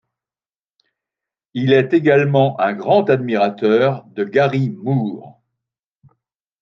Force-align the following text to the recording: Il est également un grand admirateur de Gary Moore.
Il 1.53 1.73
est 1.73 1.93
également 1.93 2.59
un 2.59 2.73
grand 2.73 3.07
admirateur 3.11 4.03
de 4.07 4.23
Gary 4.23 4.71
Moore. 4.71 5.39